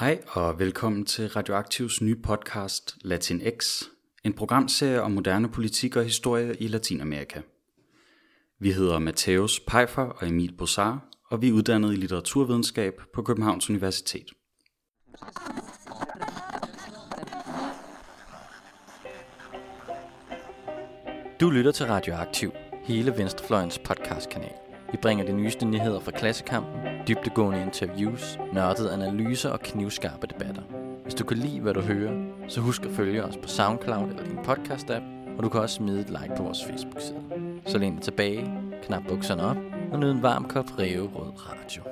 [0.00, 3.82] Hej og velkommen til Radioaktivs nye podcast Latin X,
[4.24, 7.40] en programserie om moderne politik og historie i Latinamerika.
[8.60, 13.70] Vi hedder Mateus Peifer og Emil Bossar, og vi er uddannet i litteraturvidenskab på Københavns
[13.70, 14.30] Universitet.
[21.40, 22.52] Du lytter til Radioaktiv,
[22.84, 24.69] hele Venstrefløjens podcastkanal.
[24.92, 30.62] Vi bringer de nyeste nyheder fra klassekampen, dybtegående interviews, nørdede analyser og knivskarpe debatter.
[31.02, 34.24] Hvis du kan lide, hvad du hører, så husk at følge os på SoundCloud eller
[34.24, 37.22] din podcast-app, og du kan også smide et like på vores Facebook-side.
[37.66, 38.50] Så læn dig tilbage,
[38.82, 39.56] knap bukserne op
[39.92, 41.82] og nyd en varm kop Rød Radio.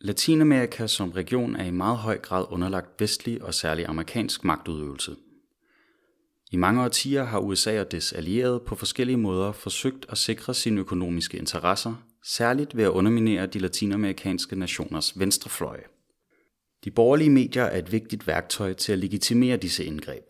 [0.00, 5.16] Latinamerika som region er i meget høj grad underlagt vestlig og særlig amerikansk magtudøvelse.
[6.54, 10.80] I mange årtier har USA og dets allierede på forskellige måder forsøgt at sikre sine
[10.80, 11.94] økonomiske interesser,
[12.24, 15.82] særligt ved at underminere de latinamerikanske nationers venstrefløje.
[16.84, 20.22] De borgerlige medier er et vigtigt værktøj til at legitimere disse indgreb.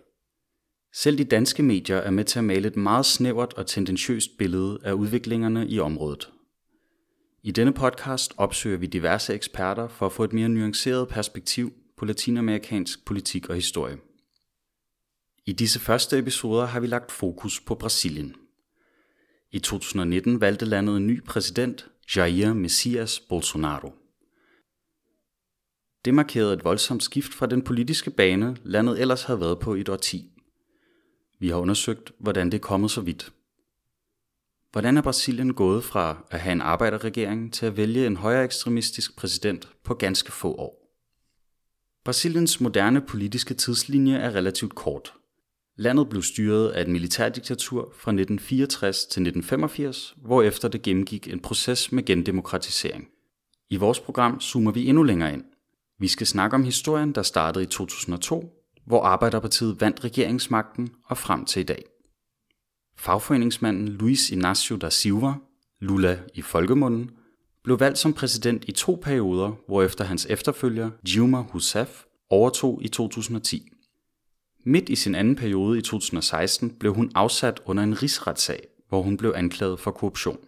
[0.95, 4.79] Selv de danske medier er med til at male et meget snævert og tendentiøst billede
[4.85, 6.31] af udviklingerne i området.
[7.43, 12.05] I denne podcast opsøger vi diverse eksperter for at få et mere nuanceret perspektiv på
[12.05, 13.97] latinamerikansk politik og historie.
[15.47, 18.37] I disse første episoder har vi lagt fokus på Brasilien.
[19.51, 23.93] I 2019 valgte landet en ny præsident, Jair Messias Bolsonaro.
[26.05, 29.81] Det markerede et voldsomt skift fra den politiske bane, landet ellers havde været på i
[29.81, 30.31] et årti.
[31.39, 33.33] Vi har undersøgt, hvordan det er kommet så vidt.
[34.73, 39.17] Hvordan er Brasilien gået fra at have en arbejderregering til at vælge en højere ekstremistisk
[39.17, 40.97] præsident på ganske få år?
[42.05, 45.15] Brasiliens moderne politiske tidslinje er relativt kort–
[45.77, 51.93] Landet blev styret af et militærdiktatur fra 1964 til 1985, hvorefter det gennemgik en proces
[51.93, 53.09] med gendemokratisering.
[53.71, 55.45] I vores program zoomer vi endnu længere ind.
[56.01, 58.53] Vi skal snakke om historien, der startede i 2002,
[58.87, 61.85] hvor Arbejderpartiet vandt regeringsmagten og frem til i dag.
[62.97, 65.35] Fagforeningsmanden Luis Inácio da Silva,
[65.81, 67.11] Lula i folkemunden,
[67.65, 73.69] blev valgt som præsident i to perioder, hvorefter hans efterfølger Dilma Rousseff overtog i 2010.
[74.67, 79.17] Midt i sin anden periode i 2016 blev hun afsat under en rigsretssag, hvor hun
[79.17, 80.39] blev anklaget for korruption.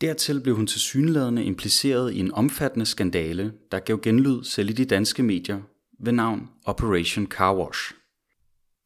[0.00, 4.84] Dertil blev hun tilsyneladende impliceret i en omfattende skandale, der gav genlyd selv i de
[4.84, 5.60] danske medier
[6.00, 7.94] ved navn Operation Car Wash.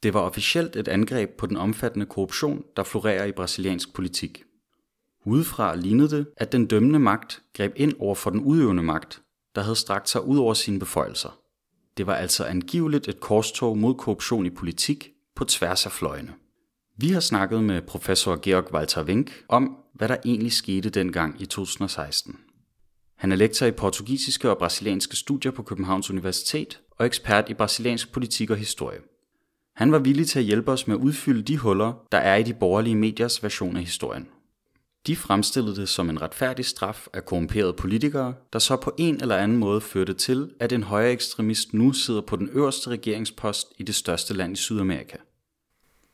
[0.03, 4.45] Det var officielt et angreb på den omfattende korruption, der florerer i brasiliansk politik.
[5.27, 9.23] Udefra lignede det, at den dømmende magt greb ind over for den udøvende magt,
[9.55, 11.40] der havde strakt sig ud over sine beføjelser.
[12.01, 16.33] Det var altså angiveligt et korstog mod korruption i politik på tværs af fløjene.
[16.97, 21.47] Vi har snakket med professor Georg Walter Wink om, hvad der egentlig skete dengang i
[21.47, 22.37] 2016.
[23.17, 28.13] Han er lektor i portugisiske og brasilianske studier på Københavns Universitet og ekspert i brasiliansk
[28.13, 28.99] politik og historie.
[29.77, 32.43] Han var villig til at hjælpe os med at udfylde de huller, der er i
[32.43, 34.29] de borgerlige mediers version af historien.
[35.07, 39.37] De fremstillede det som en retfærdig straf af korrumperede politikere, der så på en eller
[39.37, 43.83] anden måde førte til, at en højere ekstremist nu sidder på den øverste regeringspost i
[43.83, 45.17] det største land i Sydamerika.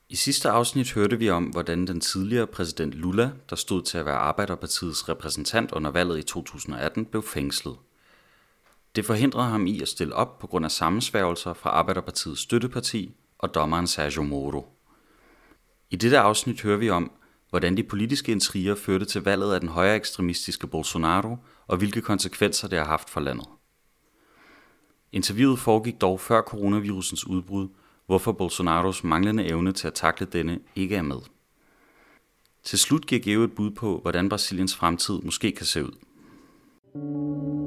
[0.08, 4.06] I sidste afsnit hørte vi om, hvordan den tidligere præsident Lula, der stod til at
[4.06, 7.76] være Arbejderpartiets repræsentant under valget i 2018, blev fængslet.
[8.96, 13.54] Det forhindrede ham i at stille op på grund af sammensværgelser fra Arbejderpartiets støtteparti og
[13.54, 14.66] dommeren Sergio Moro.
[15.90, 17.12] I dette afsnit hører vi om,
[17.50, 21.36] hvordan de politiske intriger førte til valget af den højere ekstremistiske Bolsonaro,
[21.66, 23.46] og hvilke konsekvenser det har haft for landet.
[25.12, 27.68] Interviewet foregik dog før coronavirusens udbrud,
[28.06, 31.20] hvorfor Bolsonaros manglende evne til at takle denne ikke er med.
[32.62, 37.65] Til slut giver Geo et bud på, hvordan Brasiliens fremtid måske kan se ud.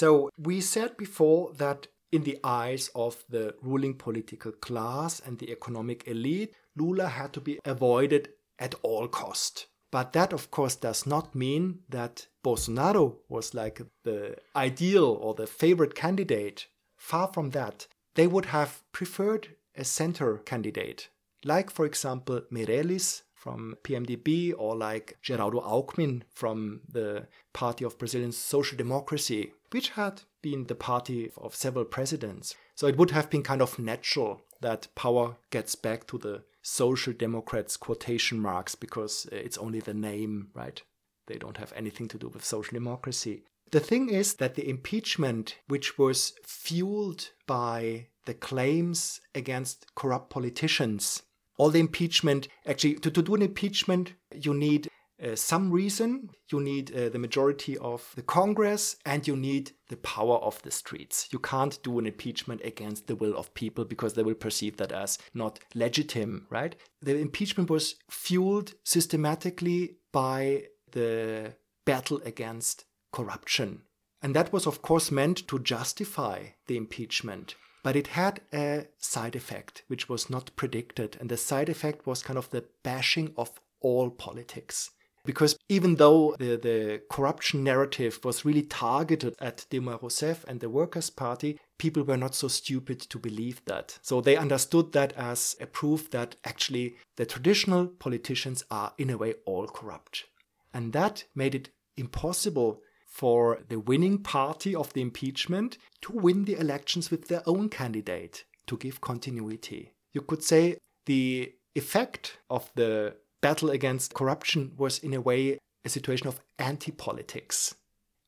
[0.00, 5.52] So we said before that in the eyes of the ruling political class and the
[5.52, 9.66] economic elite, Lula had to be avoided at all cost.
[9.92, 15.46] But that, of course, does not mean that Bolsonaro was like the ideal or the
[15.46, 16.66] favorite candidate.
[16.96, 17.86] Far from that.
[18.14, 21.10] They would have preferred a center candidate,
[21.44, 28.32] like, for example, Meirelles from PMDB or like Geraldo Alckmin from the Party of Brazilian
[28.32, 32.54] Social Democracy, which had been the party of several presidents.
[32.74, 37.12] So it would have been kind of natural that power gets back to the social
[37.12, 40.82] democrats quotation marks because uh, it's only the name, right,
[41.26, 43.44] They don't have anything to do with social democracy.
[43.70, 51.22] The thing is that the impeachment, which was fueled by the claims against corrupt politicians,
[51.56, 54.89] all the impeachment, actually, to, to do an impeachment, you need
[55.22, 59.96] uh, some reason, you need uh, the majority of the Congress, and you need the
[59.98, 61.28] power of the streets.
[61.30, 64.92] You can't do an impeachment against the will of people because they will perceive that
[64.92, 66.76] as not legitimate, right?
[67.02, 73.82] The impeachment was fueled systematically by the battle against corruption.
[74.22, 77.56] And that was, of course, meant to justify the impeachment.
[77.82, 81.16] But it had a side effect, which was not predicted.
[81.18, 83.50] And the side effect was kind of the bashing of
[83.80, 84.90] all politics.
[85.24, 90.70] Because even though the, the corruption narrative was really targeted at Dilma Rousseff and the
[90.70, 93.98] Workers' Party, people were not so stupid to believe that.
[94.02, 99.18] So they understood that as a proof that actually the traditional politicians are, in a
[99.18, 100.24] way, all corrupt.
[100.72, 106.58] And that made it impossible for the winning party of the impeachment to win the
[106.58, 109.92] elections with their own candidate to give continuity.
[110.12, 115.88] You could say the effect of the battle against corruption was, in a way, a
[115.88, 117.74] situation of anti politics.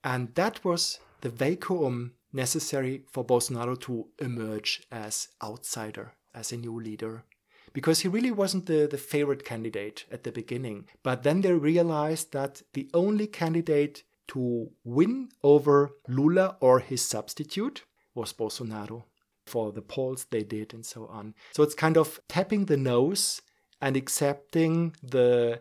[0.05, 6.81] And that was the vacuum necessary for Bolsonaro to emerge as outsider, as a new
[6.81, 7.25] leader.
[7.73, 10.87] Because he really wasn't the, the favorite candidate at the beginning.
[11.03, 17.85] But then they realized that the only candidate to win over Lula or his substitute
[18.15, 19.05] was Bolsonaro
[19.47, 21.35] for the polls they did and so on.
[21.53, 23.43] So it's kind of tapping the nose
[23.83, 25.61] and accepting the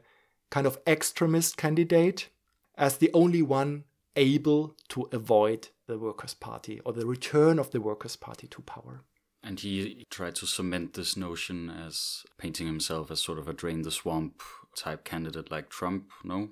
[0.52, 2.30] kind of extremist candidate
[2.76, 3.84] as the only one
[4.16, 9.02] able to avoid the Workers' Party or the return of the Workers' Party to power.
[9.44, 13.82] And he tried to cement this notion as painting himself as sort of a drain
[13.82, 14.44] the swamp
[14.78, 16.50] type candidate like Trump, no?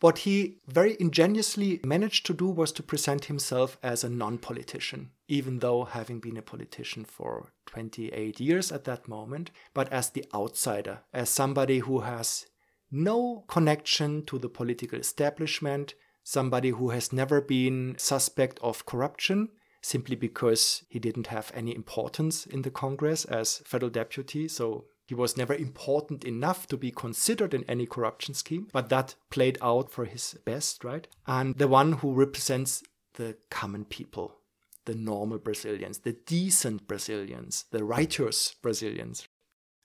[0.00, 5.10] What he very ingeniously managed to do was to present himself as a non politician,
[5.28, 10.24] even though having been a politician for 28 years at that moment, but as the
[10.34, 12.46] outsider, as somebody who has
[12.90, 15.94] no connection to the political establishment,
[16.24, 19.50] somebody who has never been suspect of corruption
[19.82, 24.48] simply because he didn't have any importance in the Congress as federal deputy.
[24.48, 29.16] So he was never important enough to be considered in any corruption scheme, but that
[29.28, 31.08] played out for his best, right?
[31.26, 32.84] And the one who represents
[33.14, 34.36] the common people,
[34.84, 39.26] the normal Brazilians, the decent Brazilians, the righteous Brazilians.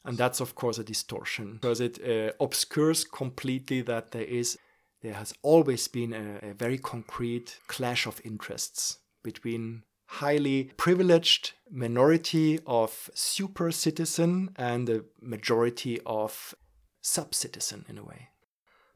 [0.04, 4.60] And that's, of course, a distortion because it uh, obscures completely that there is,
[5.02, 9.82] there has always been a, a very concrete clash of interests between
[10.22, 16.56] highly privileged minority of super citizen and a majority of
[17.02, 18.30] sub citizen in a way.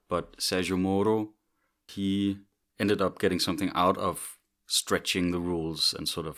[0.07, 1.29] But Sergio Moro,
[1.87, 2.39] he
[2.79, 6.37] ended up getting something out of stretching the rules and sort of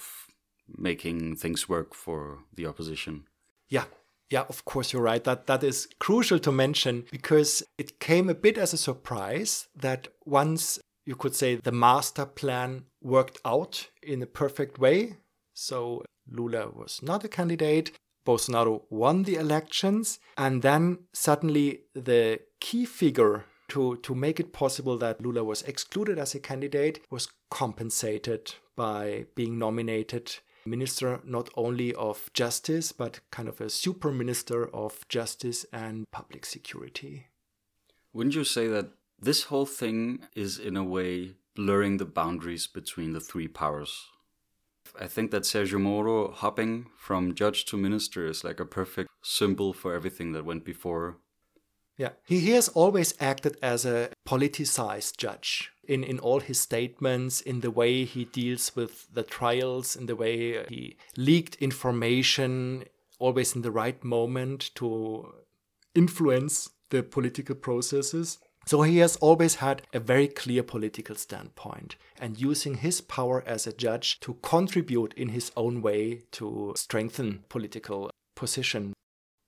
[0.67, 3.25] making things work for the opposition.
[3.69, 3.85] Yeah.
[4.29, 5.23] Yeah, of course you're right.
[5.25, 10.07] That that is crucial to mention because it came a bit as a surprise that
[10.25, 10.79] once
[11.11, 15.17] you could say the master plan worked out in a perfect way.
[15.53, 17.91] So Lula was not a candidate.
[18.25, 20.19] Bolsonaro won the elections.
[20.37, 26.17] And then suddenly the key figure to, to make it possible that Lula was excluded
[26.17, 33.49] as a candidate was compensated by being nominated minister not only of justice, but kind
[33.49, 37.27] of a super minister of justice and public security.
[38.13, 38.91] Wouldn't you say that
[39.21, 44.07] this whole thing is, in a way, blurring the boundaries between the three powers.
[44.99, 49.73] I think that Sergio Moro hopping from judge to minister is like a perfect symbol
[49.73, 51.17] for everything that went before.
[51.97, 57.41] Yeah, he, he has always acted as a politicized judge in, in all his statements,
[57.41, 62.85] in the way he deals with the trials, in the way he leaked information,
[63.19, 65.31] always in the right moment to
[65.93, 68.39] influence the political processes.
[68.71, 73.67] So he has always had a very clear political standpoint and using his power as
[73.67, 78.93] a judge to contribute in his own way to strengthen political position.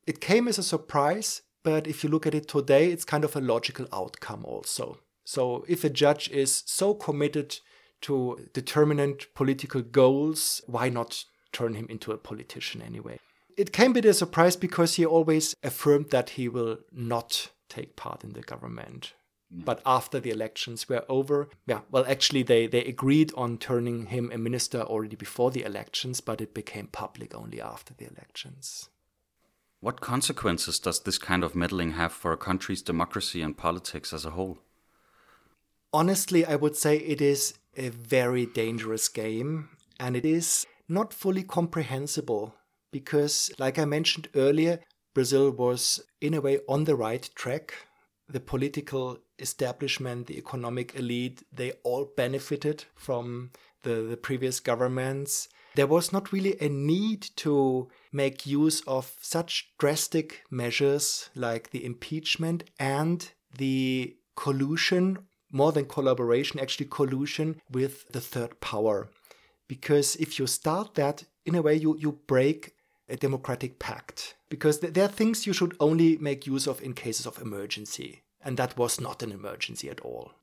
[0.06, 3.34] It came as a surprise, but if you look at it today, it's kind of
[3.38, 4.98] a logical outcome also.
[5.24, 7.60] So if a judge is so committed
[8.02, 13.20] to determinant political goals, why not turn him into a politician anyway?
[13.56, 17.96] It came a bit a surprise because he always affirmed that he will not take
[17.96, 19.14] part in the government.
[19.54, 19.66] Mm.
[19.66, 24.32] But after the elections were over, yeah, well, actually, they, they agreed on turning him
[24.34, 28.90] a minister already before the elections, but it became public only after the elections.
[29.80, 34.26] What consequences does this kind of meddling have for a country's democracy and politics as
[34.26, 34.60] a whole?
[35.94, 41.44] honestly, I would say it is a very dangerous game and it is not fully
[41.44, 42.56] comprehensible
[42.92, 44.80] because, like I mentioned earlier,
[45.14, 47.74] Brazil was in a way on the right track.
[48.28, 53.52] The political establishment, the economic elite, they all benefited from
[53.84, 55.50] the, the previous governments.
[55.76, 61.84] There was not really a need to make use of such drastic measures like the
[61.86, 65.20] impeachment and the collusion,
[65.52, 69.10] more than collaboration, actually collusion with the third power.
[69.68, 72.74] Because if you start that, in a way, you, you break
[73.10, 74.36] a democratic pact.
[74.54, 78.22] Because there are things you should only make use of in cases of emergency.
[78.46, 80.34] And that was not an emergency at all.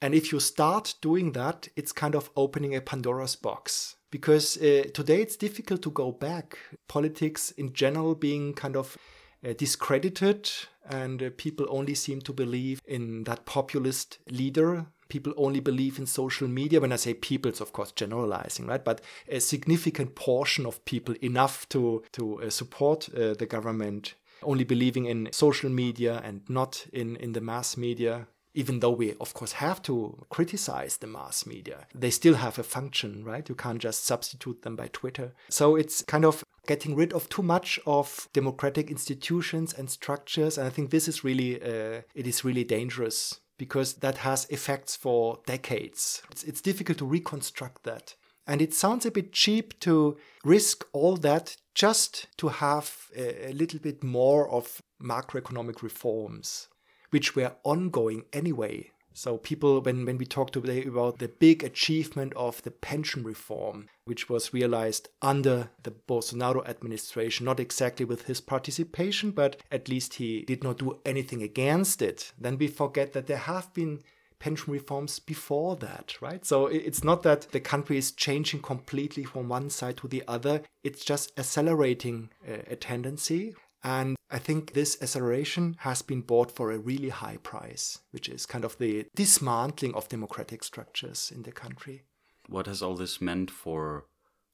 [0.00, 3.96] And if you start doing that, it's kind of opening a Pandora's box.
[4.12, 6.56] Because uh, today it's difficult to go back.
[6.86, 8.96] Politics in general being kind of
[9.44, 10.48] uh, discredited,
[10.88, 14.86] and uh, people only seem to believe in that populist leader.
[15.08, 16.80] People only believe in social media.
[16.80, 18.84] When I say people, it's of course generalizing, right?
[18.84, 24.64] But a significant portion of people, enough to to uh, support uh, the government, only
[24.64, 29.34] believing in social media and not in in the mass media even though we of
[29.34, 33.78] course have to criticize the mass media they still have a function right you can't
[33.78, 38.28] just substitute them by twitter so it's kind of getting rid of too much of
[38.32, 43.40] democratic institutions and structures and i think this is really uh, it is really dangerous
[43.58, 48.14] because that has effects for decades it's, it's difficult to reconstruct that
[48.46, 53.52] and it sounds a bit cheap to risk all that just to have a, a
[53.52, 56.68] little bit more of macroeconomic reforms
[57.10, 58.90] which were ongoing anyway.
[59.16, 63.88] So people, when, when we talk today about the big achievement of the pension reform,
[64.04, 70.14] which was realized under the Bolsonaro administration, not exactly with his participation, but at least
[70.14, 74.02] he did not do anything against it, then we forget that there have been
[74.38, 76.44] pension reforms before that, right?
[76.44, 80.60] So it's not that the country is changing completely from one side to the other,
[80.84, 83.54] it's just accelerating uh, a tendency
[83.86, 88.44] and I think this acceleration has been bought for a really high price, which is
[88.44, 92.02] kind of the dismantling of democratic structures in the country.
[92.48, 94.06] What has all this meant for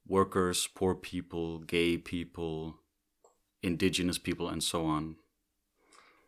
[0.07, 2.75] workers, poor people, gay people,
[3.63, 5.17] indigenous people, and so on?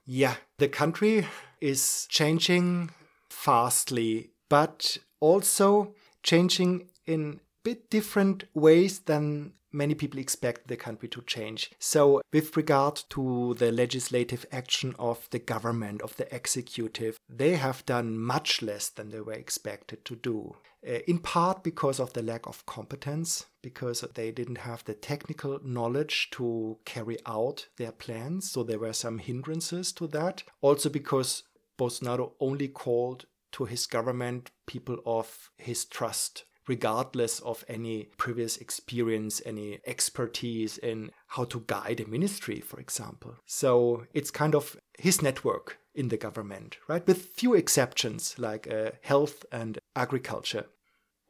[0.06, 1.26] Yeah, the country
[1.61, 2.90] is changing
[3.28, 11.23] fastly, but also changing in bit different ways than many people expect the country to
[11.23, 11.71] change.
[11.78, 17.85] So, with regard to the legislative action of the government, of the executive, they have
[17.85, 20.56] done much less than they were expected to do.
[20.87, 25.59] Uh, in part because of the lack of competence, because they didn't have the technical
[25.64, 28.50] knowledge to carry out their plans.
[28.50, 30.44] So, there were some hindrances to that.
[30.61, 31.42] Also, because
[31.78, 39.42] Bolsonaro only called to his government people of his trust regardless of any previous experience,
[39.44, 43.37] any expertise in how to guide a ministry, for example.
[43.47, 47.06] So it's kind of his network in the government, right?
[47.06, 50.66] With few exceptions like uh, health and agriculture.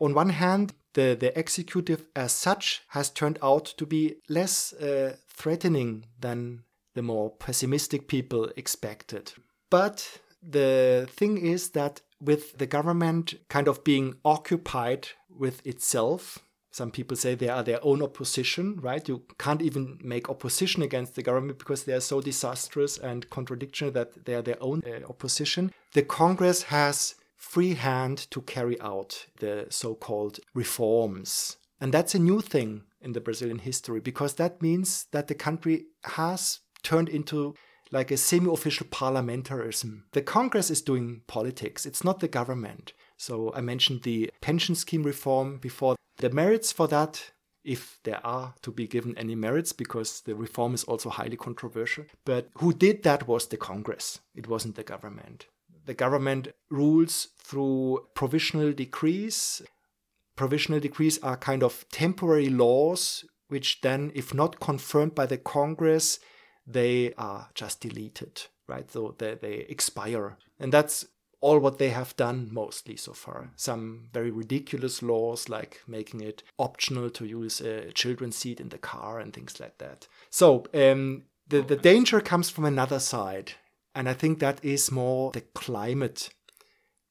[0.00, 5.16] On one hand, the, the executive as such has turned out to be less uh,
[5.28, 6.64] threatening than
[6.94, 9.32] the more pessimistic people expected.
[9.70, 16.38] But the thing is that with the government kind of being occupied with itself.
[16.70, 19.08] Some people say they are their own opposition, right?
[19.08, 23.90] You can't even make opposition against the government because they are so disastrous and contradictory
[23.90, 25.72] that they are their own uh, opposition.
[25.92, 31.58] The Congress has free hand to carry out the so called reforms.
[31.80, 35.84] And that's a new thing in the Brazilian history because that means that the country
[36.04, 37.54] has turned into
[37.90, 40.02] like a semi official parliamentarism.
[40.12, 42.92] The Congress is doing politics, it's not the government.
[43.16, 45.96] So I mentioned the pension scheme reform before.
[46.18, 47.32] The merits for that,
[47.64, 52.04] if there are to be given any merits, because the reform is also highly controversial.
[52.24, 55.46] But who did that was the Congress, it wasn't the government.
[55.86, 59.60] The government rules through provisional decrees.
[60.36, 66.18] Provisional decrees are kind of temporary laws, which then, if not confirmed by the Congress,
[66.66, 68.90] they are just deleted, right?
[68.90, 70.38] So they, they expire.
[70.58, 71.06] And that's
[71.44, 73.50] all what they have done mostly so far.
[73.54, 78.78] Some very ridiculous laws like making it optional to use a children's seat in the
[78.78, 80.08] car and things like that.
[80.30, 83.52] So um, the, the danger comes from another side.
[83.94, 86.30] And I think that is more the climate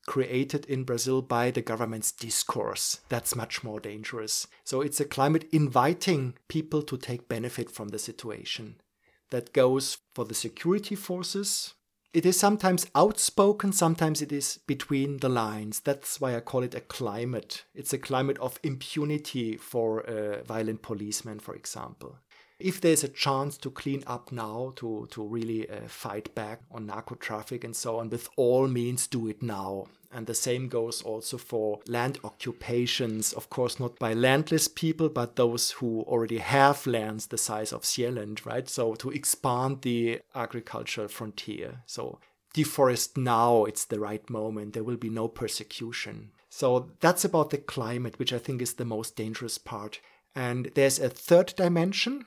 [0.08, 3.02] created in Brazil by the government's discourse.
[3.10, 4.48] That's much more dangerous.
[4.64, 8.82] So it's a climate inviting people to take benefit from the situation.
[9.30, 11.76] That goes for the security forces,
[12.14, 15.80] it is sometimes outspoken, sometimes it is between the lines.
[15.80, 17.64] That's why I call it a climate.
[17.74, 20.04] It's a climate of impunity for
[20.46, 22.18] violent policemen, for example.
[22.60, 26.86] If there's a chance to clean up now, to, to really uh, fight back on
[26.86, 29.88] narco traffic and so on, with all means, do it now.
[30.14, 35.36] And the same goes also for land occupations, of course, not by landless people, but
[35.36, 38.70] those who already have lands the size of Zealand, right?
[38.70, 41.82] So to expand the agricultural frontier.
[41.88, 42.20] So
[42.54, 44.74] deforest now, it's the right moment.
[44.74, 46.32] There will be no persecution.
[46.50, 50.00] So that's about the climate, which I think is the most dangerous part.
[50.36, 52.26] And there's a third dimension,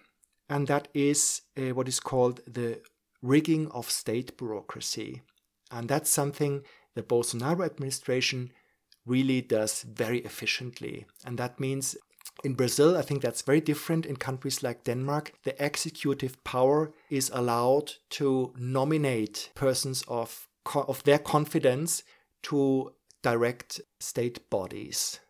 [0.49, 2.81] and that is uh, what is called the
[3.23, 5.23] rigging of state bureaucracy.
[5.71, 6.63] And that's something
[6.97, 8.51] the Bolsonaro administration
[9.07, 11.07] really does very efficiently.
[11.25, 11.97] And that means
[12.43, 15.33] in Brazil, I think that's very different in countries like Denmark.
[15.45, 22.03] The executive power is allowed to nominate persons of, of their confidence
[22.45, 25.21] to direct state bodies.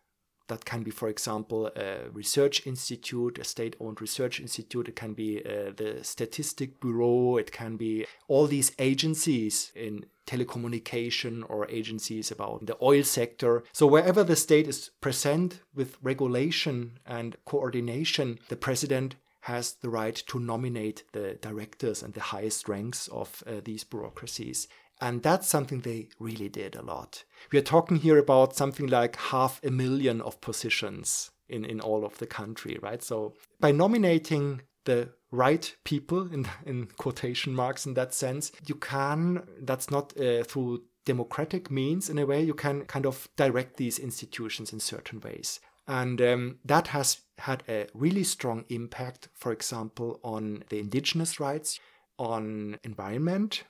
[0.47, 4.87] That can be, for example, a research institute, a state owned research institute.
[4.87, 7.37] It can be uh, the Statistic Bureau.
[7.37, 13.63] It can be all these agencies in telecommunication or agencies about the oil sector.
[13.73, 20.15] So, wherever the state is present with regulation and coordination, the president has the right
[20.27, 24.67] to nominate the directors and the highest ranks of uh, these bureaucracies.
[24.99, 27.23] And that's something they really did a lot.
[27.51, 32.05] We are talking here about something like half a million of positions in, in all
[32.05, 33.03] of the country, right?
[33.03, 39.43] So by nominating the right people in, in quotation marks in that sense, you can,
[39.61, 43.97] that's not uh, through democratic means in a way, you can kind of direct these
[43.97, 45.59] institutions in certain ways.
[45.87, 51.79] And um, that has had a really strong impact, for example, on the indigenous rights,
[52.19, 53.63] on environment,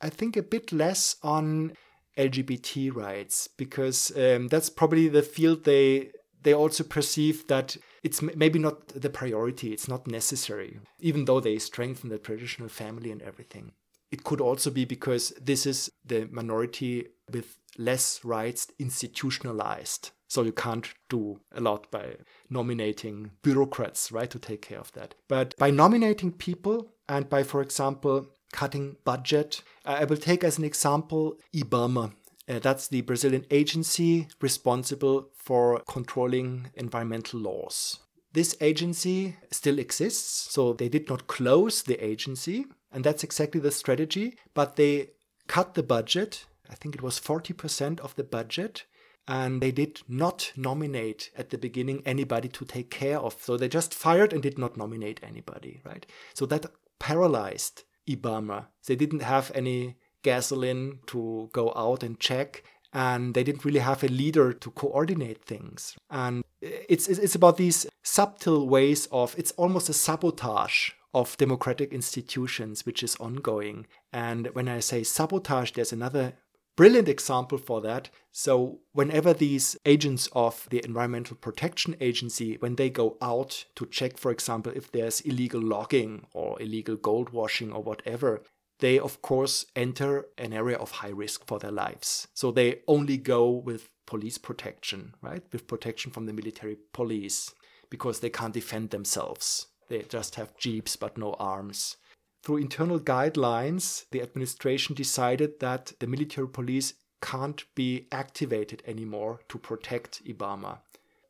[0.00, 1.72] I think a bit less on
[2.18, 6.10] LGBT rights because um, that's probably the field they
[6.42, 11.58] they also perceive that it's maybe not the priority, it's not necessary, even though they
[11.58, 13.72] strengthen the traditional family and everything.
[14.10, 20.10] It could also be because this is the minority with less rights institutionalized.
[20.28, 22.16] So you can't do a lot by
[22.50, 25.14] nominating bureaucrats, right, to take care of that.
[25.28, 29.62] But by nominating people and by, for example, cutting budget.
[29.84, 32.12] Uh, I will take as an example IBAMA.
[32.48, 37.98] Uh, that's the Brazilian agency responsible for controlling environmental laws.
[38.32, 43.70] This agency still exists, so they did not close the agency, and that's exactly the
[43.70, 45.10] strategy, but they
[45.48, 46.46] cut the budget.
[46.70, 48.84] I think it was 40% of the budget
[49.26, 53.36] and they did not nominate at the beginning anybody to take care of.
[53.40, 56.04] So they just fired and did not nominate anybody, right?
[56.34, 56.66] So that
[56.98, 58.66] paralyzed IBAMA.
[58.86, 62.64] They didn't have any gasoline to go out and check
[62.94, 65.96] and they didn't really have a leader to coordinate things.
[66.10, 72.86] And it's, it's about these subtle ways of, it's almost a sabotage of democratic institutions,
[72.86, 73.86] which is ongoing.
[74.12, 76.34] And when I say sabotage, there's another
[76.76, 78.10] brilliant example for that.
[78.32, 84.18] So whenever these agents of the Environmental Protection Agency, when they go out to check,
[84.18, 88.42] for example, if there's illegal logging or illegal gold washing or whatever,
[88.80, 92.28] they of course enter an area of high risk for their lives.
[92.34, 95.42] So they only go with police protection, right?
[95.52, 97.54] With protection from the military police
[97.88, 99.68] because they can't defend themselves.
[99.88, 101.96] They just have jeeps but no arms.
[102.44, 109.56] Through internal guidelines, the administration decided that the military police can't be activated anymore to
[109.56, 110.80] protect IBAMA.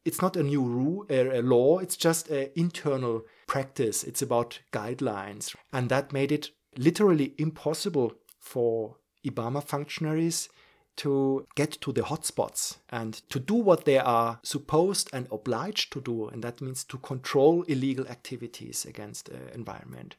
[0.05, 4.03] It's not a new rule, a law, it's just an internal practice.
[4.03, 5.55] It's about guidelines.
[5.73, 10.49] And that made it literally impossible for IBAMA functionaries
[10.97, 16.01] to get to the hotspots and to do what they are supposed and obliged to
[16.01, 16.27] do.
[16.27, 20.17] And that means to control illegal activities against the environment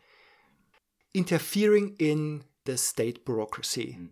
[1.15, 4.09] interfering in the state bureaucracy mm.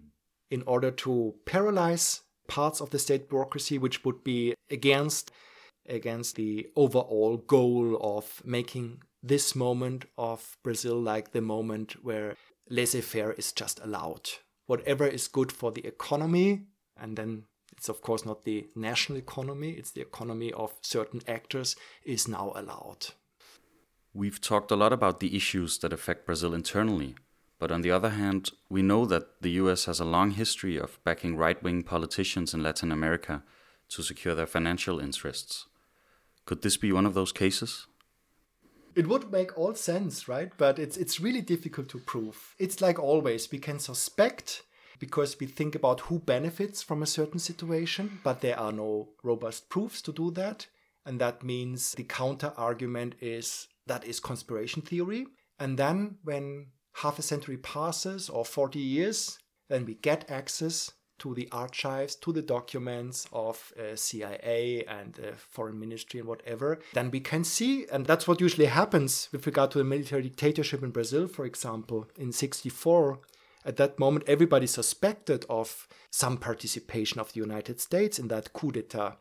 [0.49, 5.31] in order to paralyze parts of the state bureaucracy which would be against
[5.87, 12.35] against the overall goal of making this moment of Brazil like the moment where
[12.69, 14.29] laissez-faire is just allowed
[14.65, 16.63] whatever is good for the economy
[16.97, 21.75] and then it's of course not the national economy it's the economy of certain actors
[22.05, 23.07] is now allowed
[24.15, 27.15] We've talked a lot about the issues that affect Brazil internally,
[27.57, 31.03] but on the other hand, we know that the US has a long history of
[31.03, 33.41] backing right wing politicians in Latin America
[33.89, 35.65] to secure their financial interests.
[36.45, 37.87] Could this be one of those cases?
[38.95, 40.51] It would make all sense, right?
[40.57, 42.53] But it's it's really difficult to prove.
[42.59, 44.61] It's like always, we can suspect
[44.99, 49.69] because we think about who benefits from a certain situation, but there are no robust
[49.69, 50.67] proofs to do that.
[51.05, 55.27] And that means the counter argument is that is conspiration theory.
[55.59, 61.33] And then when half a century passes or 40 years, then we get access to
[61.33, 67.11] the archives, to the documents of uh, CIA and uh, foreign ministry and whatever, then
[67.11, 70.91] we can see, and that's what usually happens with regard to the military dictatorship in
[70.91, 73.19] Brazil, for example, in 64.
[73.65, 78.71] At that moment, everybody suspected of some participation of the United States in that coup
[78.73, 79.17] d'etat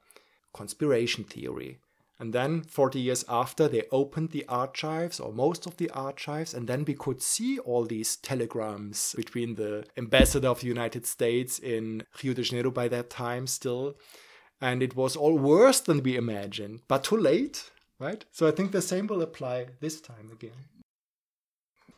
[0.52, 1.78] conspiration theory.
[2.22, 6.68] And then 40 years after, they opened the archives or most of the archives, and
[6.68, 12.04] then we could see all these telegrams between the ambassador of the United States in
[12.22, 13.96] Rio de Janeiro by that time still.
[14.60, 18.24] And it was all worse than we imagined, but too late, right?
[18.30, 20.68] So I think the same will apply this time again.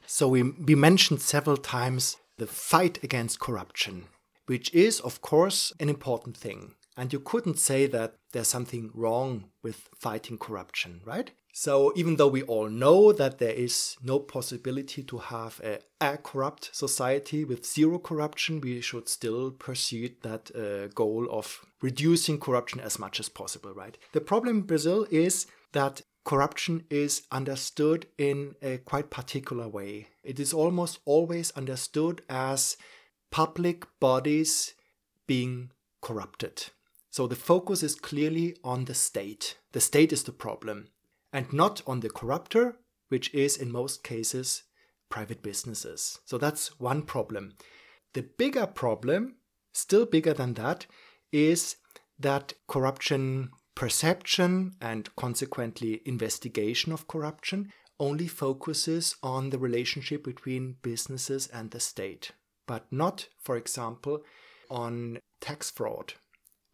[0.07, 4.07] So we, we mentioned several times the fight against corruption,
[4.47, 6.77] which is, of course, an important thing.
[6.97, 11.33] And you couldn't say that there's something wrong with fighting corruption, right?
[11.53, 16.17] So even though we all know that there is no possibility to have a, a
[16.19, 22.81] corrupt society with zero corruption, we should still pursue that uh, goal of reducing corruption
[22.81, 23.97] as much as possible, right?
[24.13, 30.09] The problem in Brazil is that corruption is understood in a quite particular way.
[30.25, 32.77] It is almost always understood as
[33.31, 34.75] public bodies
[35.29, 36.67] being corrupted.
[37.15, 39.57] So the focus is clearly on the state.
[39.71, 40.89] The state is the problem,
[41.33, 42.77] and not on the corrupter,
[43.09, 44.65] which is in most cases
[45.11, 46.19] private businesses.
[46.25, 47.55] So that's one problem.
[48.15, 49.37] The bigger problem,
[49.73, 50.87] still bigger than that,
[51.31, 51.77] is
[52.19, 61.47] that corruption perception and consequently investigation of corruption only focuses on the relationship between businesses
[61.47, 62.33] and the state,
[62.67, 64.25] but not, for example,
[64.69, 66.15] on tax fraud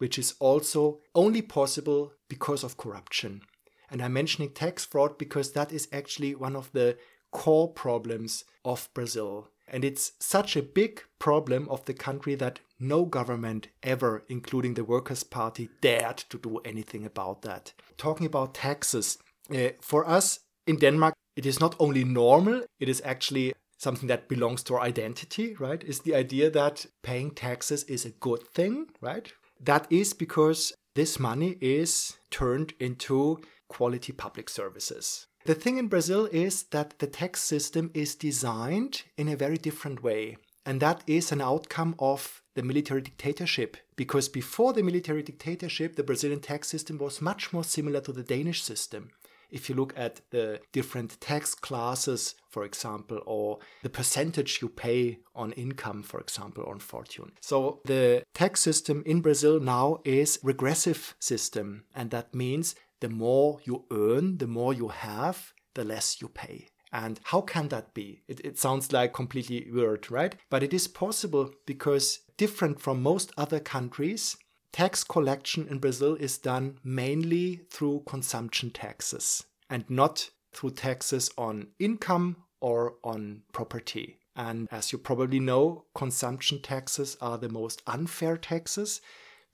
[0.01, 3.43] which is also only possible because of corruption.
[3.91, 6.97] And I'm mentioning tax fraud because that is actually one of the
[7.33, 9.49] core problems of Brazil.
[9.69, 14.85] And it's such a big problem of the country that no government ever, including the
[14.85, 17.75] Workers' Party, dared to do anything about that.
[17.99, 19.19] Talking about taxes,
[19.55, 24.29] uh, for us in Denmark, it is not only normal, it is actually something that
[24.29, 25.85] belongs to our identity, right?
[25.85, 29.33] Is the idea that paying taxes is a good thing, right?
[29.61, 35.27] That is because this money is turned into quality public services.
[35.45, 40.03] The thing in Brazil is that the tax system is designed in a very different
[40.03, 40.37] way.
[40.67, 43.77] And that is an outcome of the military dictatorship.
[43.97, 48.23] Because before the military dictatorship, the Brazilian tax system was much more similar to the
[48.23, 49.11] Danish system
[49.51, 55.19] if you look at the different tax classes, for example, or the percentage you pay
[55.35, 57.33] on income, for example, on fortune.
[57.41, 63.61] So the tax system in Brazil now is regressive system, and that means the more
[63.65, 66.69] you earn, the more you have, the less you pay.
[66.93, 68.23] And how can that be?
[68.27, 70.35] It, it, sounds like completely weird, right?
[70.51, 74.37] But it is possible because, different from most other countries,
[74.73, 81.69] tax collection in Brazil is done mainly through consumption taxes and not through taxes on
[81.79, 84.19] income or on property.
[84.37, 89.01] And as you probably know, consumption taxes are the most unfair taxes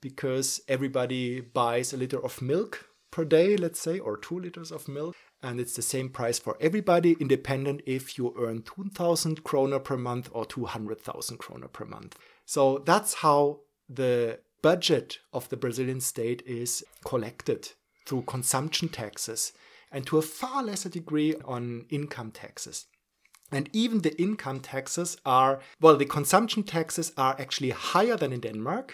[0.01, 4.87] because everybody buys a liter of milk per day, let's say, or two liters of
[4.87, 5.15] milk.
[5.41, 10.29] And it's the same price for everybody, independent if you earn 2,000 kroner per month
[10.31, 12.17] or 200,000 kroner per month.
[12.45, 14.39] So that's how the
[14.71, 17.71] budget of the Brazilian state is collected
[18.05, 19.53] through consumption taxes
[19.93, 22.87] and to a far lesser degree on income taxes.
[23.49, 28.41] And even the income taxes are, well, the consumption taxes are actually higher than in
[28.41, 28.87] Denmark,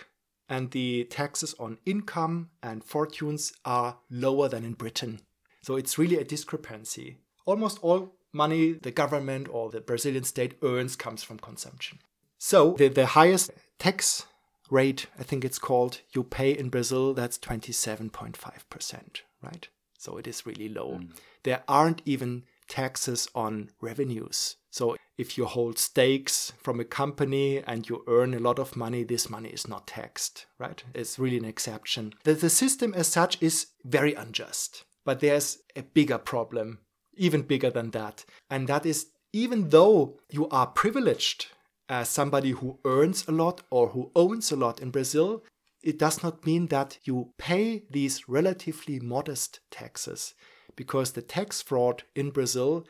[0.48, 5.22] and the taxes on income and fortunes are lower than in Britain.
[5.64, 7.18] So it's really a discrepancy.
[7.48, 11.98] Almost all money the government or the Brazilian state earns comes from consumption.
[12.38, 14.28] So the, the highest tax
[14.70, 19.68] rate, I think it's called, you pay in Brazil, that's 27.5%, right?
[19.98, 21.00] So it is really low.
[21.00, 21.10] Mm.
[21.44, 24.56] There aren't even taxes on revenues.
[24.72, 29.04] So if you hold stakes from a company and you earn a lot of money,
[29.04, 30.84] this money is not taxed, right?
[30.96, 32.14] It's really an exception.
[32.24, 34.86] The, the system as such is very unjust.
[35.06, 36.80] But there's a bigger problem,
[37.16, 38.26] even bigger than that.
[38.50, 41.48] And that is even though you are privileged
[41.90, 45.44] as somebody who earns a lot or who owns a lot in Brazil,
[45.84, 50.34] it does not mean that you pay these relatively modest taxes
[50.76, 52.86] because the tax fraud in Brazil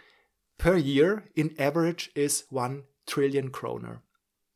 [0.57, 4.01] per year in average is 1 trillion kroner.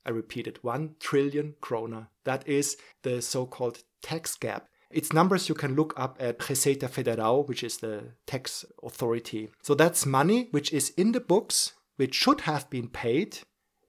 [0.06, 2.10] I repeat it 1 trillion kroner.
[2.24, 4.68] That is the so called tax gap.
[4.90, 9.50] Its numbers you can look up at Receita Federal, which is the tax authority.
[9.62, 13.40] So that's money which is in the books, which should have been paid,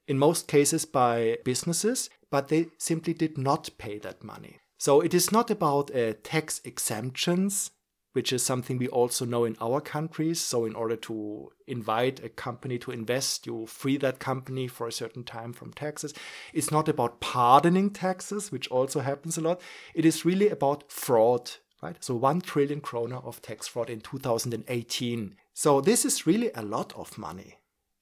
[0.08, 4.58] in most cases by businesses, but they simply did not pay that money.
[4.78, 7.70] So it is not about uh, tax exemptions
[8.18, 10.40] which is something we also know in our countries.
[10.40, 14.92] So, in order to invite a company to invest, you free that company for a
[14.92, 16.14] certain time from taxes.
[16.52, 19.60] It's not about pardoning taxes, which also happens a lot.
[19.94, 21.50] It is really about fraud,
[21.82, 21.96] right?
[22.00, 25.36] So, 1 trillion kroner of tax fraud in 2018.
[25.54, 27.58] So, this is really a lot of money.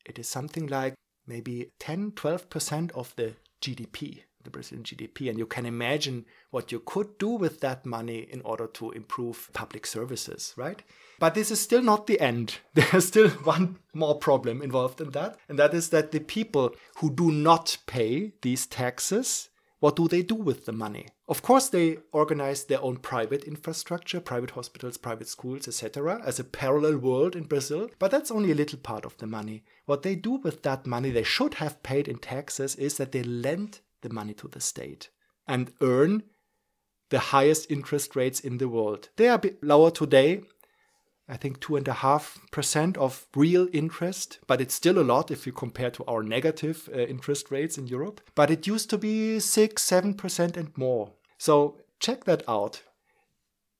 [0.06, 0.94] It is something like
[1.26, 5.28] maybe 10 12% of the GDP the Brazilian GDP.
[5.28, 9.50] And you can imagine what you could do with that money in order to improve
[9.52, 10.82] public services, right?
[11.18, 12.58] But this is still not the end.
[12.74, 15.36] There's still one more problem involved in that.
[15.48, 19.50] And that is that the people who do not pay these taxes,
[19.86, 21.06] what do they do with the money?
[21.28, 26.44] Of course, they organize their own private infrastructure, private hospitals, private schools, etc., as a
[26.44, 27.88] parallel world in Brazil.
[28.00, 29.62] But that's only a little part of the money.
[29.84, 33.22] What they do with that money they should have paid in taxes is that they
[33.22, 35.08] lend the money to the state
[35.46, 36.24] and earn
[37.10, 39.10] the highest interest rates in the world.
[39.14, 40.42] They are a bit lower today.
[41.28, 45.30] I think two and a half percent of real interest, but it's still a lot
[45.30, 48.20] if you compare to our negative uh, interest rates in Europe.
[48.34, 51.12] But it used to be six, seven percent and more.
[51.38, 52.82] So check that out.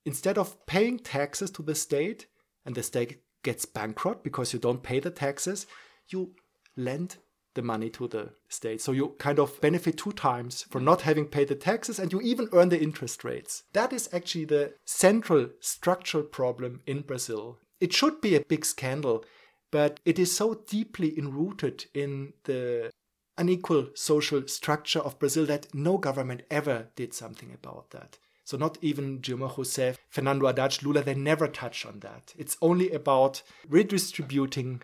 [0.04, 2.26] Instead of paying taxes to the state,
[2.64, 5.66] and the state gets bankrupt because you don't pay the taxes,
[6.08, 6.32] you
[6.76, 7.16] lend
[7.56, 8.80] the money to the state.
[8.80, 12.20] So you kind of benefit two times for not having paid the taxes and you
[12.20, 13.64] even earn the interest rates.
[13.72, 17.58] That is actually the central structural problem in Brazil.
[17.80, 19.24] It should be a big scandal,
[19.72, 22.90] but it is so deeply enrooted in the
[23.36, 28.18] unequal social structure of Brazil that no government ever did something about that.
[28.44, 32.32] So not even Dilma Rousseff, Fernando Haddad, Lula, they never touch on that.
[32.38, 34.82] It's only about redistributing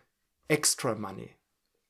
[0.50, 1.36] extra money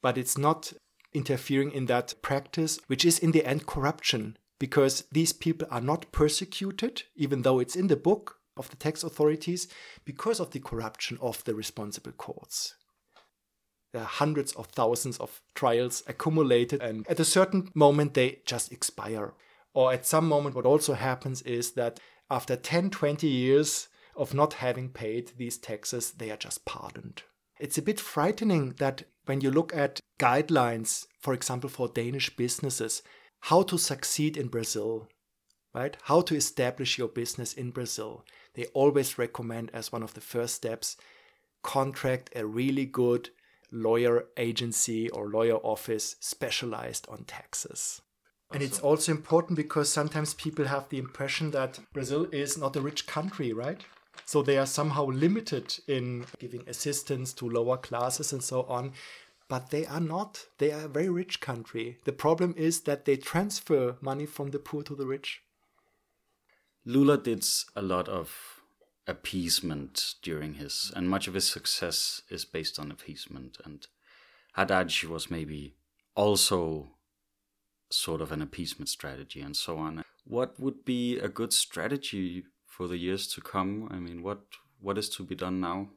[0.02, 0.72] but it's not
[1.14, 6.10] interfering in that practice, which is in the end corruption, because these people are not
[6.12, 9.68] persecuted, even though it's in the book of the tax authorities,
[10.04, 12.74] because of the corruption of the responsible courts.
[13.92, 18.72] There are hundreds of thousands of trials accumulated, and at a certain moment, they just
[18.72, 19.34] expire.
[19.74, 24.54] Or at some moment, what also happens is that after 10, 20 years of not
[24.54, 27.22] having paid these taxes, they are just pardoned.
[27.62, 33.04] It's a bit frightening that when you look at guidelines, for example, for Danish businesses,
[33.38, 35.06] how to succeed in Brazil,
[35.72, 35.96] right?
[36.02, 38.24] How to establish your business in Brazil.
[38.54, 40.96] They always recommend as one of the first steps
[41.62, 43.30] contract a really good
[43.70, 48.02] lawyer agency or lawyer office specialized on taxes.
[48.52, 52.80] And it's also important because sometimes people have the impression that Brazil is not a
[52.80, 53.80] rich country, right?
[54.24, 58.92] So they are somehow limited in giving assistance to lower classes and so on.
[59.48, 60.46] But they are not.
[60.58, 61.98] They are a very rich country.
[62.04, 65.42] The problem is that they transfer money from the poor to the rich.
[66.84, 67.44] Lula did
[67.76, 68.62] a lot of
[69.06, 73.58] appeasement during his, and much of his success is based on appeasement.
[73.64, 73.86] And
[74.54, 75.74] Haddad was maybe
[76.14, 76.90] also
[77.90, 80.02] sort of an appeasement strategy and so on.
[80.24, 83.88] What would be a good strategy for the years to come?
[83.90, 84.40] I mean, what
[84.80, 85.90] what is to be done now?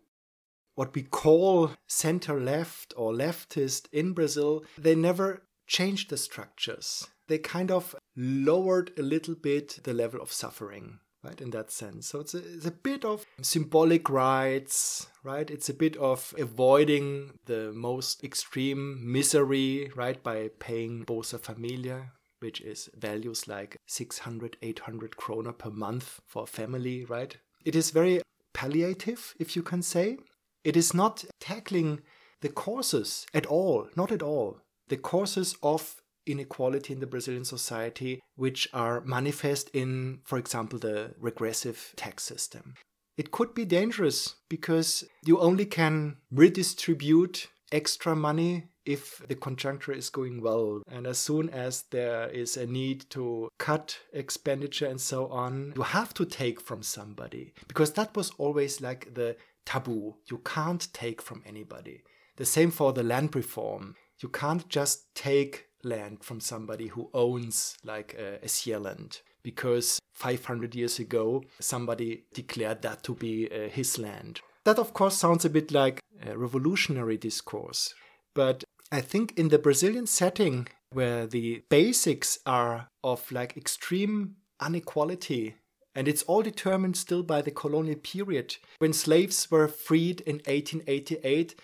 [0.75, 7.07] What we call center left or leftist in Brazil, they never changed the structures.
[7.27, 12.07] They kind of lowered a little bit the level of suffering, right, in that sense.
[12.07, 15.49] So it's a, it's a bit of symbolic rights, right?
[15.49, 22.11] It's a bit of avoiding the most extreme misery, right, by paying Bolsa Familia,
[22.45, 27.35] which is values like 600, 800 kroner per month for a family, right?
[27.65, 28.21] It is very
[28.53, 30.19] palliative, if you can say.
[30.63, 32.01] It is not tackling
[32.41, 34.59] the causes at all, not at all.
[34.89, 35.95] The causes of
[36.27, 42.75] inequality in the Brazilian society, which are manifest in, for example, the regressive tax system.
[43.17, 50.09] It could be dangerous because you only can redistribute extra money if the conjuncture is
[50.09, 50.81] going well.
[50.89, 55.83] And as soon as there is a need to cut expenditure and so on, you
[55.83, 60.15] have to take from somebody because that was always like the taboo.
[60.29, 62.03] You can't take from anybody.
[62.37, 63.95] The same for the land reform.
[64.19, 70.73] You can't just take land from somebody who owns like a, a Zealand because 500
[70.73, 75.49] years ago somebody declared that to be uh, his land That, of course, sounds a
[75.49, 77.93] bit like a revolutionary discourse.
[78.33, 85.55] But I think in the Brazilian setting, where the basics are of like extreme inequality,
[85.95, 88.57] and it's all determined still by the colonial period.
[88.79, 91.55] When slaves were freed in 1888,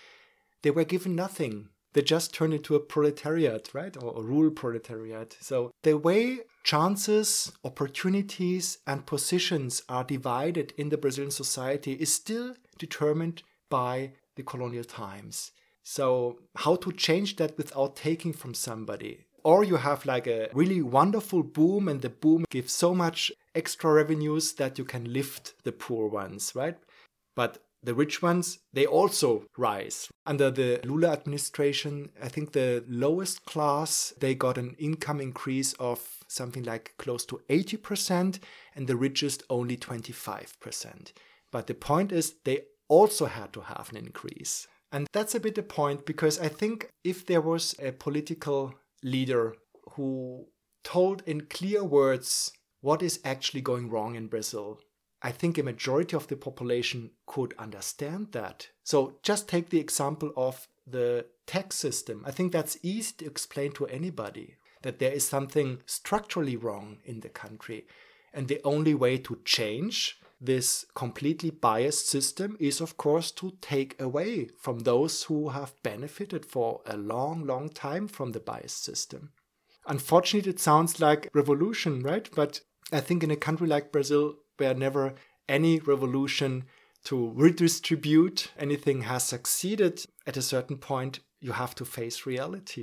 [0.64, 1.70] they were given nothing.
[1.94, 3.96] They just turned into a proletariat, right?
[4.02, 5.38] Or a rural proletariat.
[5.42, 12.56] So the way chances, opportunities, and positions are divided in the Brazilian society is still
[12.78, 15.52] determined by the colonial times.
[15.84, 19.26] So, how to change that without taking from somebody?
[19.44, 23.91] Or you have like a really wonderful boom, and the boom gives so much extra
[23.91, 26.78] revenues that you can lift the poor ones, right?
[27.36, 30.08] But the rich ones, they also rise.
[30.28, 36.00] Under the Lula administration, I think the lowest class, they got an income increase of
[36.28, 38.39] something like close to 80%,
[38.76, 41.12] and the richest only 25%.
[41.52, 44.67] But the point is, they also had to have an increase.
[44.91, 49.56] And that's a bit the point because I think if there was a political leader
[49.91, 50.47] who
[50.84, 52.51] told in clear words
[52.82, 54.80] what is actually going wrong in Brazil,
[55.21, 58.69] I think a majority of the population could understand that.
[58.84, 62.23] So just take the example of the tax system.
[62.25, 67.19] I think that's easy to explain to anybody that there is something structurally wrong in
[67.19, 67.86] the country.
[68.34, 74.01] And the only way to change this completely biased system is, of course, to take
[74.01, 79.32] away from those who have benefited for a long, long time from the biased system.
[79.86, 82.27] Unfortunately, it sounds like revolution, right?
[82.36, 85.13] But I think in a country like Brazil, where never
[85.47, 86.65] any revolution
[87.04, 92.80] to redistribute anything has succeeded, at a certain point, you have to face reality.